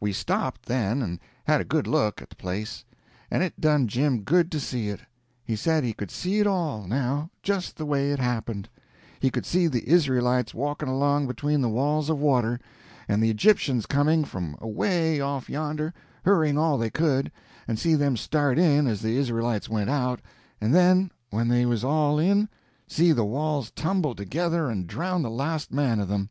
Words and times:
We 0.00 0.14
stopped, 0.14 0.64
then, 0.64 1.02
and 1.02 1.20
had 1.44 1.60
a 1.60 1.64
good 1.66 1.86
look 1.86 2.22
at 2.22 2.30
the 2.30 2.36
place, 2.36 2.86
and 3.30 3.42
it 3.42 3.60
done 3.60 3.86
Jim 3.86 4.20
good 4.22 4.50
to 4.52 4.58
see 4.58 4.88
it. 4.88 5.00
He 5.44 5.56
said 5.56 5.84
he 5.84 5.92
could 5.92 6.10
see 6.10 6.38
it 6.40 6.46
all, 6.46 6.86
now, 6.88 7.28
just 7.42 7.76
the 7.76 7.84
way 7.84 8.10
it 8.10 8.18
happened; 8.18 8.70
he 9.20 9.28
could 9.30 9.44
see 9.44 9.66
the 9.66 9.86
Israelites 9.86 10.54
walking 10.54 10.88
along 10.88 11.26
between 11.26 11.60
the 11.60 11.68
walls 11.68 12.08
of 12.08 12.18
water, 12.18 12.58
and 13.08 13.22
the 13.22 13.28
Egyptians 13.28 13.84
coming, 13.84 14.24
from 14.24 14.56
away 14.58 15.20
off 15.20 15.50
yonder, 15.50 15.92
hurrying 16.24 16.56
all 16.56 16.78
they 16.78 16.88
could, 16.88 17.30
and 17.68 17.78
see 17.78 17.94
them 17.94 18.16
start 18.16 18.58
in 18.58 18.86
as 18.86 19.02
the 19.02 19.18
Israelites 19.18 19.68
went 19.68 19.90
out, 19.90 20.22
and 20.62 20.74
then 20.74 21.10
when 21.28 21.48
they 21.48 21.66
was 21.66 21.84
all 21.84 22.18
in, 22.18 22.48
see 22.88 23.12
the 23.12 23.22
walls 23.26 23.70
tumble 23.72 24.14
together 24.14 24.70
and 24.70 24.86
drown 24.86 25.20
the 25.20 25.28
last 25.28 25.74
man 25.74 26.00
of 26.00 26.08
them. 26.08 26.30